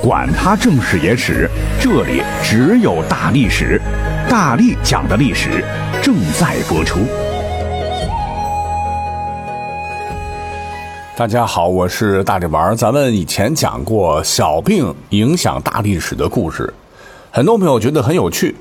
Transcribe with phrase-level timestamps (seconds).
[0.00, 3.80] 管他正史野史，这里只有大历史，
[4.28, 5.64] 大力讲的历史
[6.00, 7.00] 正在播出。
[11.16, 12.76] 大家好，我是大力丸儿。
[12.76, 16.72] 咱们以前讲过小病影响大历史的故事，
[17.32, 18.54] 很多朋友觉得很有趣，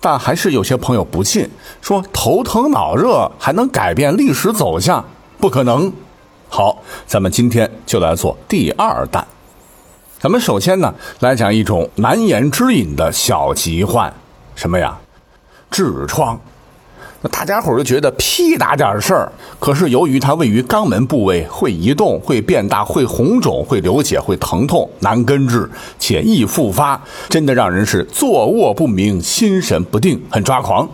[0.00, 1.48] 但还是有些朋友不信，
[1.80, 5.04] 说头疼脑热还能改变历史走向？
[5.38, 5.92] 不可能。
[6.48, 9.24] 好，咱们今天就来做第二弹。
[10.20, 14.12] 咱们首先呢，来讲一种难言之隐的小疾患，
[14.54, 14.94] 什么呀？
[15.72, 16.38] 痔疮。
[17.22, 25.66] 那大家伙就觉得屁大点事儿，可是由于它位于肛门部位，会移动、会变大、会红肿、会流血、会疼痛，难根治，
[25.98, 27.00] 且易复发，
[27.30, 30.86] 真的让人是坐卧不明、心神不定，很抓狂。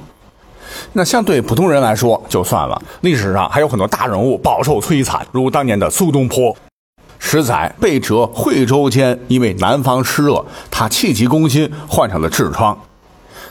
[0.93, 6.57] 那相对普通人来说就算了，历史上还有很多大人物饱受摧残，如当年的苏东坡。
[7.29, 12.79] 十载被折惠州间，因为南方湿热，他气急攻心，患上了痔疮。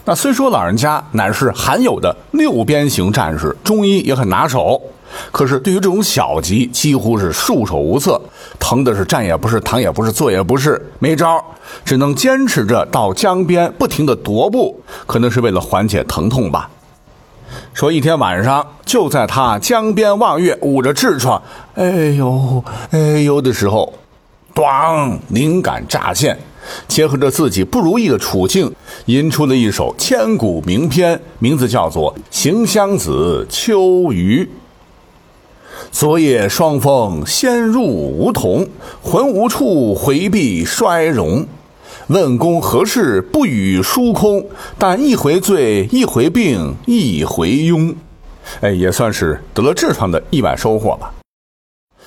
[0.06, 4.82] 那虽说老人家乃是罕有的六边形战士，中医也很拿手，
[5.30, 8.20] 可是对于这种小疾，几乎是束手无策，
[8.58, 11.44] 疼的是站也不是，躺也不是，坐也不是，没招，
[11.84, 16.70] 只能坚持着到江边不停的踱步，可能是为了缓解疼痛吧。
[17.74, 21.42] 说一天晚上，就在他江边望月，捂着痔疮，
[21.76, 21.86] 哎
[22.18, 23.94] 呦哎呦的时候，
[24.54, 26.38] 咣，灵感乍现，
[26.88, 28.74] 结合着自己不如意的处境，
[29.06, 34.44] 吟出了一首千古名篇，名字叫做《行香子·秋余》。
[35.92, 38.68] 昨夜霜风先入梧桐，
[39.02, 41.46] 魂无处回避衰容。
[42.08, 44.46] 问公何事不语疏空？
[44.78, 47.96] 但一回醉，一回病，一回慵。
[48.62, 51.12] 哎，也算是得了痔疮的意外收获吧。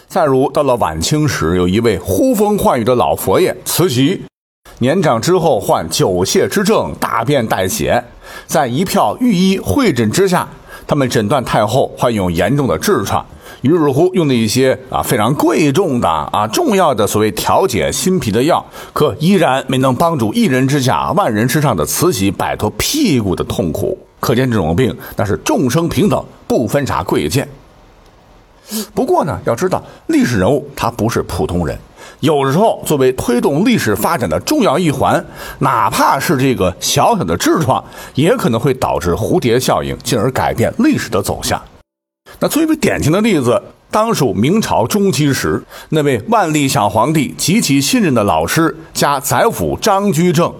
[0.07, 4.23] 再如，到了晚清时，有一位呼风唤雨的老佛爷慈禧，
[4.79, 8.05] 年长之后患久泻之症，大便带血，
[8.47, 10.49] 在一票御医会诊之下，
[10.87, 13.27] 他们诊断太后患有严重的痔疮。
[13.63, 23.98] 于是乎，用的一些啊非常贵重的啊重要的所谓调节心脾的药，可依然没能帮助一人之下万人之上的慈禧摆脱屁股的痛苦。
[24.20, 27.48] 可见这种病那是众生平等，不分啥贵贱。
[28.95, 31.79] 不过呢，要知道历史人物他不是普通人，
[32.20, 35.25] 有时候作为推动历史发展的重要一环，
[35.61, 37.83] 哪怕是这个小小的痔疮，
[38.14, 41.61] 也可能会导致蝴蝶效应，进而改变历史的走向。
[42.40, 50.52] 那最为典型的例子，当属明朝中期时那位万历小皇帝极其信任的老师加宰辅张居正。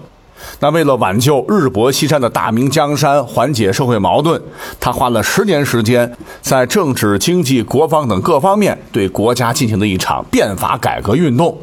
[0.61, 4.41] 那为了挽救日薄西山的大明江山，缓解社会矛盾，
[4.79, 11.57] 他花了十年时间，在政治、经济、国防等各方面对国家进行了一场变法改革运动。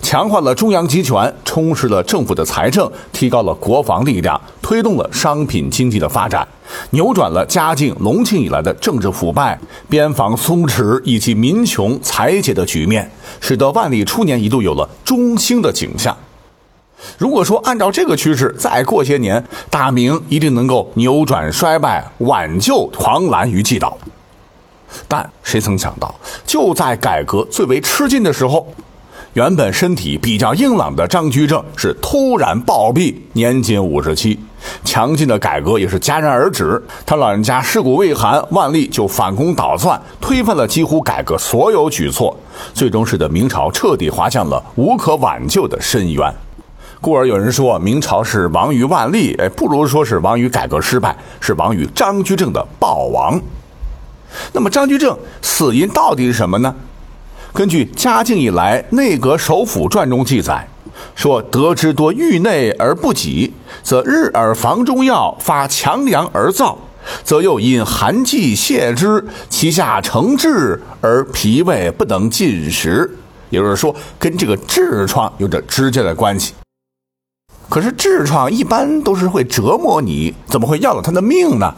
[0.00, 6.46] 强化了中央集权，充实了政府的财政，提高了国防力量，推动了商品经济的发展，
[6.90, 13.10] 扭转了嘉靖、隆庆以来的政治腐败、边防松弛以及民穷财竭的局面，
[13.40, 16.16] 使得万历初年一度有了中兴的景象。
[17.18, 23.96] 如果说按照这个趋势，再过些年，大明一定能够扭转衰败，挽救狂澜于既倒。
[25.06, 26.14] 但谁曾想到，
[26.46, 28.66] 就在改革最为吃劲的时候。
[29.36, 34.40] 原本身体比较硬朗的张居正是突然暴毙，年仅五十七。
[34.82, 42.34] 强劲的改革也是戛然而止，他老人家尸骨未寒，万历就反攻倒算，推翻了几乎改革所有举措，
[42.72, 46.34] 最终使得明朝彻底滑向了无可挽救的深渊。
[47.02, 53.38] 故而有人说明朝是亡于万历，哎，不如说是亡于改革失败，是亡于张居正的暴亡。
[54.54, 56.74] 那么张居正死因到底是什么呢？
[57.56, 60.68] 根据嘉靖以来内阁首辅传中记载，
[61.14, 63.50] 说得之多郁内而不己，
[63.82, 66.76] 则日而房中药发强阳而燥，
[67.24, 73.10] 则又因寒气泄之，其下成滞而脾胃不能进食。
[73.48, 76.52] 也就是说，跟这个痔疮有着直接的关系。
[77.70, 81.74] 可是痔疮一般都是会折磨你，怎么会要了他的命呢？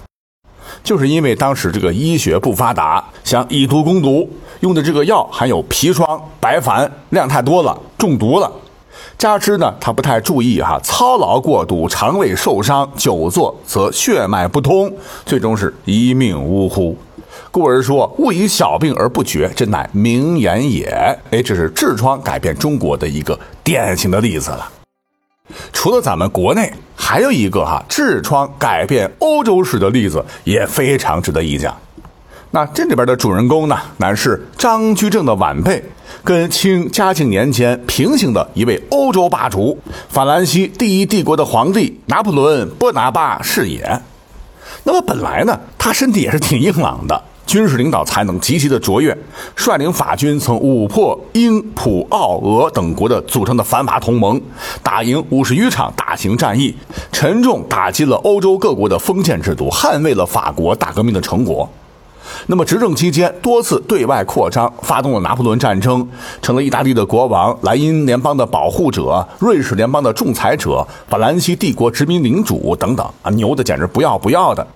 [0.82, 4.28] 就是因为当时这个医学不发达，想以毒攻毒。
[4.60, 8.50] 用的这个药含有砒霜、白矾，量太多了，中毒了。
[9.16, 14.92] 加之呢，他不太注意哈，操劳过度，肠胃受伤，久坐则血脉不通，
[15.24, 16.96] 最终是一命呜呼。
[17.50, 20.86] 故而说，勿以小病而不决，真乃名言也。
[21.30, 24.68] 哎，这是痔疮改变中国的一个典型的例子了。
[25.72, 26.72] 除了咱们国内，
[27.10, 31.74] 还有一个哈痔疮改变欧洲史的例子，也非常值得一讲。
[32.50, 35.82] 那这里边的主人公呢，乃是张居正的晚辈，
[36.22, 39.78] 跟清嘉靖年间平行的一位欧洲霸主——
[40.10, 44.02] 法兰西第一帝国的皇帝拿破仑·波拿巴是也。
[44.84, 49.16] 那么本来呢，他身体也是挺硬朗的，军事领导才能极其的卓越，
[49.56, 54.38] 率领法军曾五破英、普、奥、俄等国的组成的反法同盟，
[54.82, 56.74] 打赢五十余场大型战役，
[57.10, 61.66] 沉重打击了欧洲各国的封建制度，捍卫了法国大革命的成果。
[62.48, 66.06] 那么执政期间多次对外扩张，发动了拿破仑战争，
[66.42, 74.66] 成了意大利的国王、莱茵联邦的保护者、瑞士联邦的仲裁者、法兰西帝国殖民领主等等啊，牛的简直不要不要的。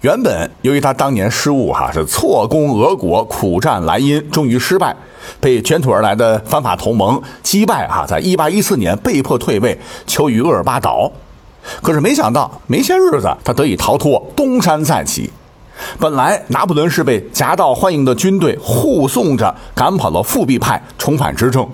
[0.00, 4.94] 原本由于他当年失误，哈是错攻俄国，苦战莱茵，终于失败，
[5.40, 11.10] 被卷土而来的反法同盟击败，哈，在一八一四年被迫退位，求于厄尔巴岛。
[11.82, 15.30] 可是没想到，没些日子，他得以逃脱，东山再起。
[15.98, 21.68] 本来拿破仑是被夹道欢迎的军队护送着赶跑了复辟派，重返执政。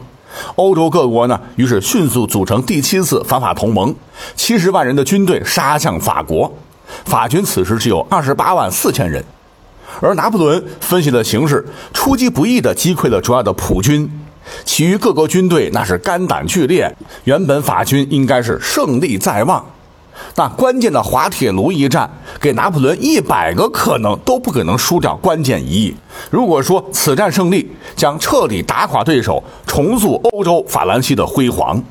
[0.56, 3.94] 欧洲各国呢，于是迅速组成第七次反法同盟，
[4.34, 6.50] 七十万人的军队杀向法国。
[7.04, 9.24] 法军此时只有二十八万四千人，
[10.00, 14.10] 而拿破仑分析的形势，出其不意地击溃了主要的普军，
[14.64, 16.94] 其余各国军队那是肝胆俱裂。
[17.24, 19.64] 原本法军应该是胜利在望。
[20.36, 22.08] 那关键的滑铁卢一战，
[22.40, 25.94] 给拿破仑一百个可能都不可能输掉关键一役。
[26.30, 31.82] 如果说此战胜利将彻底打垮对手，重塑欧洲法兰西的辉煌，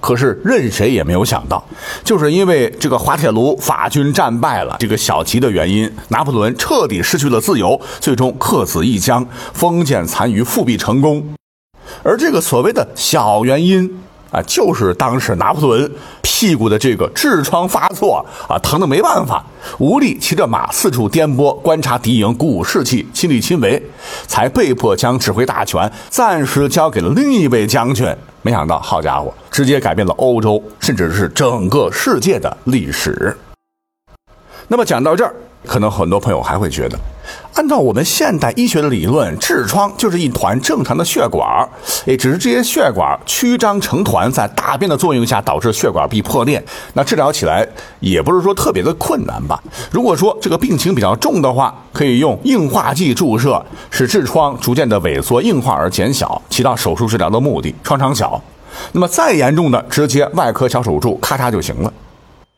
[0.00, 1.64] 可是任谁也没有想到，
[2.02, 11.34] 就是因为这个滑铁卢法军战败了这个小吉的原因，拿破仑彻底失去了自由，最终客死异乡，封建残余复辟成功。
[12.02, 14.00] 而这个所谓的小原因。
[14.34, 15.90] 啊，就是当时拿破仑
[16.22, 19.44] 屁股的这个痔疮发作啊，疼得没办法，
[19.78, 23.80] 无力骑着马四处颠簸，观察敌营，鼓舞士气，亲力亲为，
[24.26, 28.06] 才被迫将指挥大权暂时交给了另一位将军。
[28.42, 33.34] 没想到，好家伙，直接改变了欧洲，甚至是整个世界的历史。
[34.66, 35.34] 那么讲到这儿。
[35.66, 36.98] 可能很多朋友还会觉得，
[37.54, 41.68] 按照我们现代医学的理论，痔疮就是一团正常的血管儿，
[42.04, 46.62] 哎，只是这些血管曲张成团，在大便的作用下导致血管壁破裂。
[46.94, 47.64] 那治疗起来
[48.00, 49.62] 也不是说特别的困难吧？
[49.92, 57.72] 如果说这个病情比较重的话，可以用硬化剂注射，使痔疮逐渐的萎缩硬化而减小，起到手术治疗的目的。
[57.84, 58.42] 创伤小，
[58.90, 61.92] 那么再严重的，直接外科小手术，咔嚓就行了。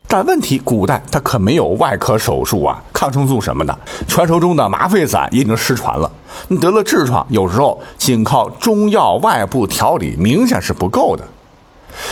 [0.09, 3.77] 但问题，古代它可没有外科手术啊，抗生素什么的，
[4.07, 6.09] 传说中的麻沸散已经失传了。
[6.47, 11.23] 你得了痔疮，有时候仅靠中药外部调理明显是不够的。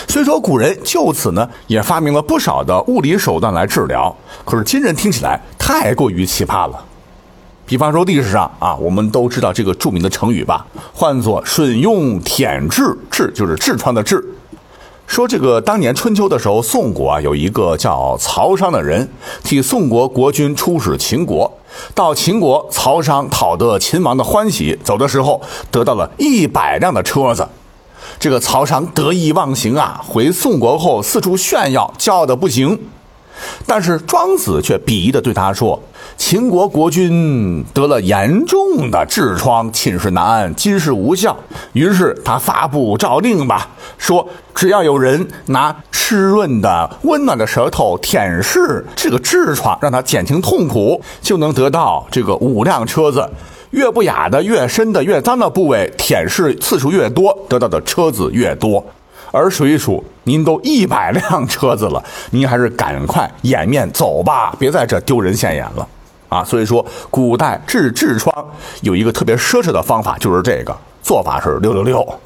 [0.08, 4.14] 虽说古人就此呢也发明了不少的物理手段来治疗，
[4.44, 6.84] 可是今人听起来太过于奇葩了。
[7.66, 14.22] 比方说历史上啊，我们都知道这个著名的成语吧，唤作“吮用舔痔”，痔就是痔疮的痔。
[15.08, 19.08] 说这个当年春秋的时候，宋国啊有一个叫曹商的人，
[19.44, 21.52] 替宋国国君出使秦国，
[21.94, 25.42] 到秦国，曹商讨得秦王的欢喜，走的时候
[25.72, 27.48] 得到了一百辆的车子，
[28.20, 32.78] 这个曹商得意忘形啊，回宋国后四处炫耀，骄傲的不行。
[33.66, 35.82] 但是庄子却鄙夷的对他说
[36.18, 41.38] ：“秦国国君得了严重的痔疮，寝食难安，金石无效。”
[41.74, 53.28] 于是他发布诏令吧，说只要有人拿湿润的、温暖的舌头舔舐这个痔疮，让他减轻痛苦，就能得到这个五辆车子。
[53.72, 58.86] 越不雅的、越深的、越脏的部位，舔舐次数越多，得到的车子越多。
[59.36, 62.02] 而数一数，您都一百辆车子了，
[62.32, 65.86] 您还是赶快掩面走吧，别在这丢人现眼了，
[66.30, 66.42] 啊！
[66.42, 68.34] 所以说，古代治痔疮
[68.80, 70.74] 有一个特别奢侈的方法，就是这个
[71.04, 72.20] 做法是六六六。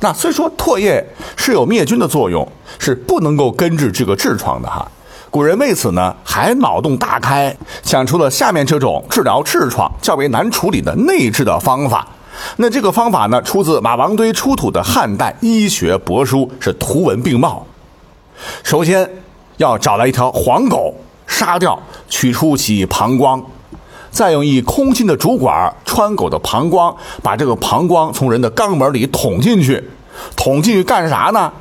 [0.00, 1.06] 那虽说唾液
[1.36, 4.90] 是有灭菌的作用，是不能够根治这个痔疮的哈。
[5.30, 12.08] 古人为此呢，还脑洞大开，想出了下面这种治疗痔疮较为难处理的内治的方法。
[12.56, 17.66] 那这个方法呢，出自马王堆出土的汉代医学帛书，是图文并茂。
[18.62, 19.08] 首先
[19.56, 20.94] 要找来一条黄狗，
[21.26, 21.78] 杀掉，
[22.08, 23.42] 取出其膀胱，
[24.10, 29.82] 再用一空心的竹管穿狗的膀胱，把这个膀胱从人的肛门里捅进去。
[30.34, 31.52] 捅进去干啥呢？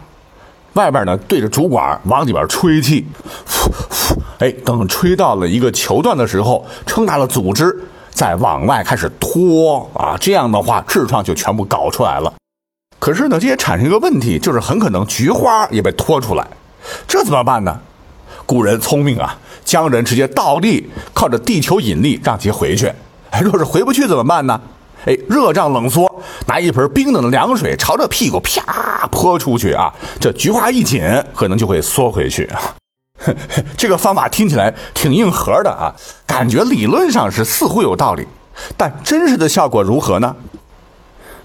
[0.73, 3.05] 外边呢对着竹管往里边吹气，
[3.45, 7.77] 呼呼，哎，等吹到了一个球段的时候，撑大了组织。
[8.15, 12.33] 再往外开始拖啊，这样的话痔疮就全部搞出来了。
[12.97, 16.47] 可是呢，这也产生一个问题，就是很可能菊花也被拖出来，
[17.05, 17.77] 这怎么办呢？
[18.45, 22.91] 古人聪明啊，将人直接倒立，靠着地球引力让其回去。
[23.43, 24.59] 若是回不去怎么办呢？
[25.05, 26.09] 哎，热胀冷缩，
[26.47, 31.03] 拿一盆冰冷的凉水朝着屁股啪泼出去啊，这菊花一紧，
[31.35, 32.61] 可能就会缩回去啊。
[33.77, 35.93] 这个方法听起来挺硬核的啊，
[36.25, 38.25] 感觉理论上是似乎有道理，
[38.77, 40.35] 但真实的效果如何呢？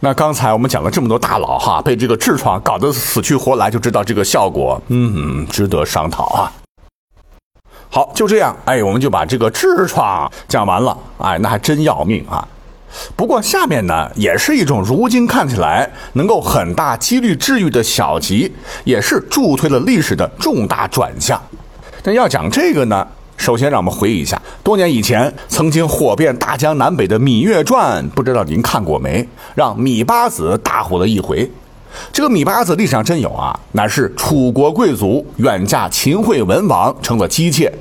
[0.03, 6.53] 那刚才我们讲了这么多大佬哈，被这个痔疮搞得死去活来，就知道这个效果，嗯，值得商讨啊。
[7.91, 12.47] 好，就这样，哎，我们就把这个痔疮讲完了，哎，那还真要命啊。
[13.15, 18.51] 不过下面呢，也是一种如今看起来能够很大几率治愈的小疾，
[18.85, 21.41] 也是助推了历史的重大转向。
[22.03, 29.27] 但要讲这个呢，首先让我们回忆一下多年以前曾经火遍大江南北的《芈月传》，不知道您看过没？
[29.55, 31.51] 让芈八子大火了一回。
[32.13, 37.73] 这个芈八子历史上真有啊，乃是楚国贵族远嫁秦惠文王，成了姬妾。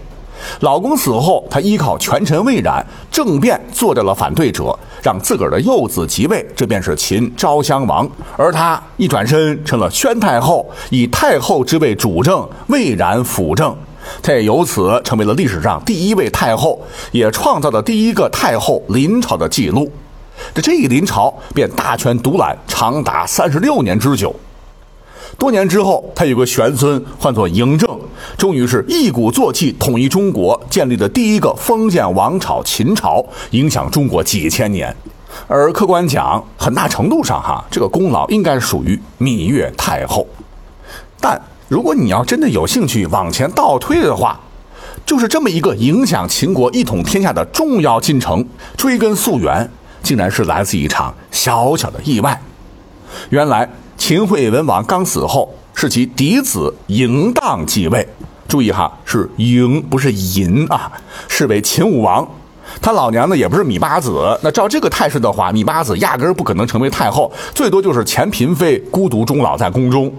[0.61, 8.09] 老公死后，她依靠权臣魏冉政变，做掉了反对者，让自个儿的幼子即位，这便是秦昭襄王。
[8.37, 13.75] 而她一转身成了宣太后，以太后之位主政，魏冉辅政。
[14.21, 19.91] 她也由此成为了历史上第一位太后，也创造了第一个太后临朝的记录。
[20.53, 24.33] 这这一临朝便大权独揽，长达三十六年之久。
[25.37, 27.97] 多年之后，他有个玄孙，唤作嬴政，
[28.37, 34.93] 终于是一鼓作气统一中国，建立了第一个封建王朝秦朝，影响中国几千年。
[35.47, 40.25] 而客观讲，很大程度上哈，这个功劳应该属于芈月太后。
[41.21, 41.39] 但
[41.69, 44.37] 如果你要真的有兴趣往前倒推的话，
[45.05, 48.45] 就是这么一个影响秦国一统天下的重要进程，
[48.75, 49.69] 追根溯源，
[50.03, 52.41] 竟然是来自一场小小的意外。
[53.29, 53.69] 原来。
[53.99, 58.07] 秦惠文王刚死后，是其嫡子嬴荡继位。
[58.47, 60.89] 注意哈，是嬴不是嬴啊，
[61.27, 62.25] 是为秦武王。
[62.81, 64.39] 他老娘呢也不是芈八子。
[64.41, 70.09] 那照这个态势的话，芈八子压根儿不可能成为太后，最多就是前嫔妃孤独终老在宫中。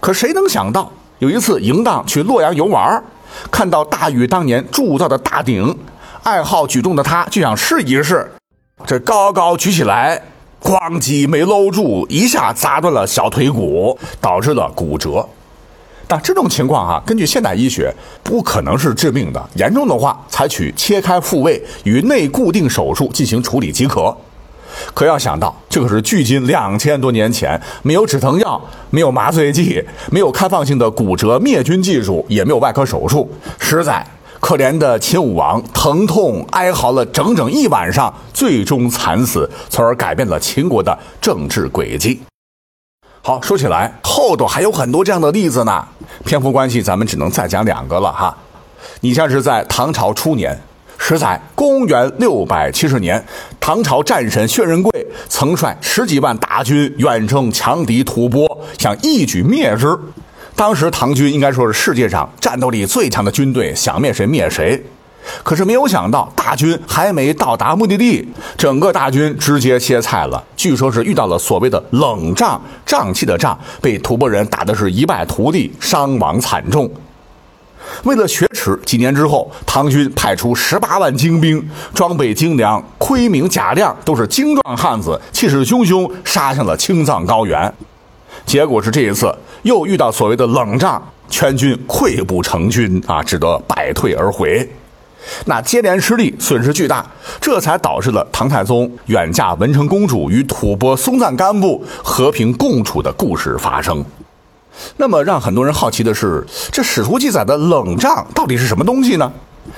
[0.00, 3.02] 可谁能想到，有一次嬴荡去洛阳游玩，
[3.50, 5.76] 看到大禹当年铸造的大鼎，
[6.22, 8.30] 爱好举重的他就想试一试，
[8.86, 10.22] 这高高举起来。
[10.62, 15.28] 咣叽没搂住，一下砸断了小腿骨，导致了骨折。
[16.08, 19.50] 但这种情况啊，根据现代医学，不可能是致命的。
[19.56, 24.16] 严重的话，采取切开复位与内固定手术进行处理即可。
[24.92, 34.06] 可要想到，这可是距今两千多年前，没有止疼药，没有麻醉剂，没有开放性的骨折灭菌技术，也没有外科手术，实在。
[34.40, 42.20] 可怜的秦武王疼痛哀嚎了整整一晚上，最终惨死，从而改变了秦国的政治轨迹。
[43.22, 45.82] 好，说起来后头还有很多这样的例子呢，
[46.26, 48.36] 篇幅关系，咱们只能再讲两个了哈。
[49.00, 50.60] 你像是在唐朝初年，
[51.06, 53.22] 十载公元六百七十年，
[53.60, 59.94] 唐朝战神薛仁贵曾率十几万大军远征强敌吐蕃，想一举灭之。
[60.56, 64.82] 当时唐军应该说是世界上战斗力最强的军队，想灭谁灭谁。
[65.42, 70.42] 可是没有想到，大军还没到达目的地，整个大军直接歇菜了。
[70.56, 76.90] 据说是遇到了所谓的冷仗，瘴气的瘴，被吐蕃人打的是一败涂地，伤亡惨重。
[78.04, 87.72] 为了雪耻，几年之后，唐军派出十八万精兵，装备精良，盔明甲亮，都是精壮汉子，气势汹汹，杀向了青藏高原。
[88.44, 94.68] 结果是这一次又遇到所谓的冷战，全军溃不成军啊，只得败退而回。
[95.46, 97.06] 那接连失利，损失巨大，
[97.40, 104.04] 这才导致了唐太宗远嫁文成公主与吐蕃松赞干布和平共处的故事发生。
[104.96, 109.32] 那么让很多人好奇的是，这史书记载的冷战到底是什么东西呢？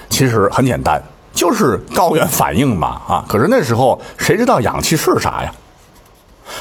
[0.08, 3.24] 其实很简单，就是高原反应嘛啊！
[3.28, 5.52] 可是那时候谁知道氧气是啥呀？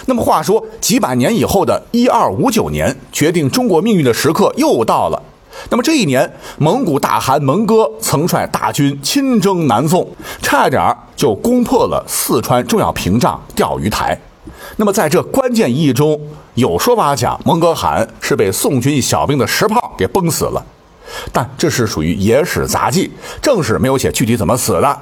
[0.06, 5.22] 那么话说，几百年以后的一二五九年，决定中国命运的时刻又到了。
[5.70, 10.08] 那么这一年，蒙古大汗蒙哥曾率大军亲征南宋，
[10.42, 14.20] 差点就攻破了四川重要屏障钓鱼台。
[14.76, 16.20] 那么在这关键一役中，
[16.56, 20.66] 有说法讲蒙哥汗是被宋军一小兵的石炮给崩死了，
[21.32, 24.98] 但这是属于野史杂记，正史没有写具体怎么死的。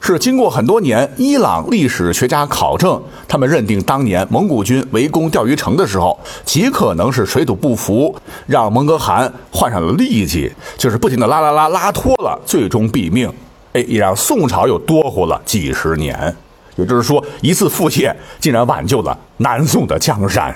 [0.00, 8.14] 是经过很多年伊朗历史学家考证，他们认定当年蒙古军围攻钓鱼城的时候，极可能是水土不服，
[8.46, 13.32] 让蒙哥汗患上了痢疾，就是不停的拉拉拉拉脱了，最终毙命。
[13.72, 16.36] 哎，也让宋朝又多活了几十年。
[16.76, 20.54] 也就是说，一次腹泻竟然挽救了南宋的江山。